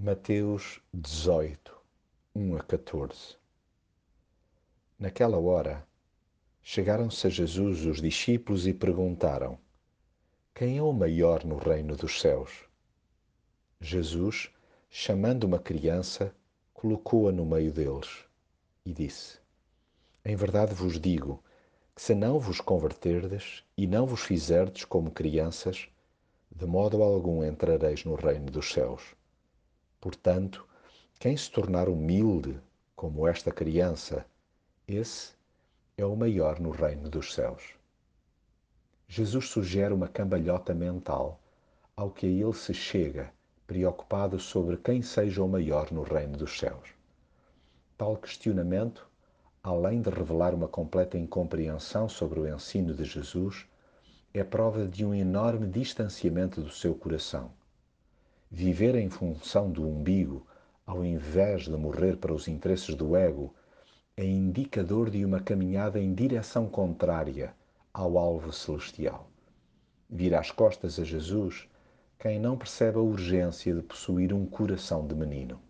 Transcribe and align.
Mateus 0.00 0.80
18, 0.94 1.76
1 2.32 2.56
a 2.56 2.62
14 2.62 3.36
Naquela 4.96 5.38
hora, 5.38 5.84
chegaram-se 6.62 7.26
a 7.26 7.30
Jesus 7.30 7.84
os 7.84 8.00
discípulos 8.00 8.68
e 8.68 8.72
perguntaram: 8.72 9.58
Quem 10.54 10.78
é 10.78 10.82
o 10.82 10.92
maior 10.92 11.44
no 11.44 11.56
reino 11.56 11.96
dos 11.96 12.20
céus? 12.20 12.68
Jesus, 13.80 14.52
chamando 14.88 15.42
uma 15.42 15.58
criança, 15.58 16.32
colocou-a 16.72 17.32
no 17.32 17.44
meio 17.44 17.72
deles 17.72 18.24
e 18.86 18.92
disse: 18.92 19.40
Em 20.24 20.36
verdade 20.36 20.74
vos 20.74 21.00
digo 21.00 21.42
que 21.96 22.02
se 22.02 22.14
não 22.14 22.38
vos 22.38 22.60
converterdes 22.60 23.64
e 23.76 23.84
não 23.84 24.06
vos 24.06 24.20
fizerdes 24.20 24.84
como 24.84 25.10
crianças, 25.10 25.88
de 26.54 26.66
modo 26.66 27.02
algum 27.02 27.42
entrareis 27.42 28.04
no 28.04 28.14
reino 28.14 28.46
dos 28.46 28.70
céus. 28.70 29.18
Portanto, 30.00 30.66
quem 31.18 31.36
se 31.36 31.50
tornar 31.50 31.88
humilde 31.88 32.60
como 32.94 33.26
esta 33.26 33.50
criança, 33.50 34.24
esse 34.86 35.32
é 35.96 36.04
o 36.04 36.14
maior 36.14 36.60
no 36.60 36.70
reino 36.70 37.10
dos 37.10 37.34
céus. 37.34 37.74
Jesus 39.08 39.48
sugere 39.48 39.92
uma 39.92 40.06
cambalhota 40.06 40.72
mental 40.72 41.40
ao 41.96 42.10
que 42.10 42.26
a 42.26 42.28
ele 42.28 42.52
se 42.52 42.72
chega, 42.72 43.32
preocupado 43.66 44.38
sobre 44.38 44.76
quem 44.76 45.02
seja 45.02 45.42
o 45.42 45.48
maior 45.48 45.90
no 45.90 46.02
reino 46.02 46.36
dos 46.36 46.58
céus. 46.58 46.90
Tal 47.96 48.16
questionamento, 48.16 49.04
além 49.60 50.00
de 50.00 50.08
revelar 50.08 50.54
uma 50.54 50.68
completa 50.68 51.18
incompreensão 51.18 52.08
sobre 52.08 52.38
o 52.38 52.46
ensino 52.46 52.94
de 52.94 53.04
Jesus, 53.04 53.66
é 54.32 54.44
prova 54.44 54.86
de 54.86 55.04
um 55.04 55.12
enorme 55.12 55.66
distanciamento 55.66 56.62
do 56.62 56.70
seu 56.70 56.94
coração. 56.94 57.57
Viver 58.50 58.94
em 58.94 59.10
função 59.10 59.70
do 59.70 59.86
umbigo, 59.86 60.46
ao 60.86 61.04
invés 61.04 61.64
de 61.64 61.76
morrer 61.76 62.16
para 62.16 62.32
os 62.32 62.48
interesses 62.48 62.94
do 62.94 63.14
ego, 63.14 63.54
é 64.16 64.24
indicador 64.24 65.10
de 65.10 65.22
uma 65.24 65.38
caminhada 65.38 66.00
em 66.00 66.14
direção 66.14 66.66
contrária 66.66 67.54
ao 67.92 68.16
alvo 68.16 68.52
celestial. 68.52 69.30
Vira 70.08 70.40
as 70.40 70.50
costas 70.50 70.98
a 70.98 71.04
Jesus 71.04 71.68
quem 72.18 72.40
não 72.40 72.56
percebe 72.56 72.96
a 72.96 73.02
urgência 73.02 73.74
de 73.74 73.82
possuir 73.82 74.32
um 74.32 74.46
coração 74.46 75.06
de 75.06 75.14
menino. 75.14 75.60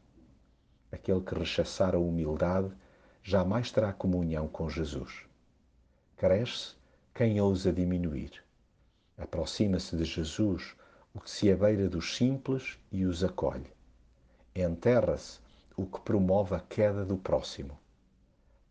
Aquele 0.91 1.21
que 1.21 1.35
rechaçar 1.35 1.95
a 1.95 1.99
humildade 1.99 2.73
jamais 3.23 3.71
terá 3.73 3.93
comunhão 3.93 4.47
com 4.47 4.71
Jesus. 4.71 5.27
Cresce 6.17 6.77
quem 7.13 7.41
ousa 7.41 7.73
diminuir. 7.73 8.43
Aproxima-se 9.19 9.97
de 9.97 10.05
Jesus 10.05 10.77
o 11.19 11.21
que 11.21 11.31
se 11.33 11.51
abeira 11.51 11.89
dos 11.89 12.17
simples 12.17 12.79
e 12.93 13.05
os 13.05 13.25
acolhe. 13.25 13.73
Enterra-se 14.55 15.41
o 15.77 15.85
que 15.85 15.99
promove 15.99 16.55
a 16.55 16.61
queda 16.61 17.05
do 17.05 17.17
próximo. 17.17 17.77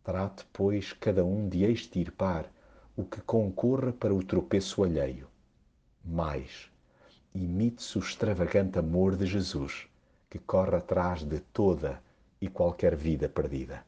Trate, 0.02 0.46
pois, 0.54 0.94
cada 0.94 1.26
um 1.26 1.50
de 1.50 1.66
extirpar 1.66 2.50
o 2.96 3.04
que 3.04 3.20
concorra 3.20 3.92
para 3.92 4.16
o 4.16 4.24
tropeço 4.24 4.82
alheio. 4.82 5.28
Mais, 6.06 6.72
imite-se 7.36 7.98
o 7.98 8.00
extravagante 8.00 8.80
amor 8.80 9.18
de 9.18 9.26
Jesus, 9.26 9.86
que 10.30 10.40
corre 10.40 10.78
atrás 10.78 11.24
de 11.24 11.42
toda 11.42 12.02
e 12.40 12.48
qualquer 12.48 12.96
vida 12.96 13.28
perdida. 13.28 13.84